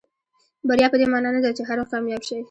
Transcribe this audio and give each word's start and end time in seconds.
بریا 0.67 0.87
پدې 0.91 1.05
معنا 1.11 1.29
نه 1.35 1.41
ده 1.43 1.49
چې 1.57 1.61
هر 1.67 1.77
وخت 1.79 1.91
کامیاب 1.93 2.21
شئ. 2.27 2.37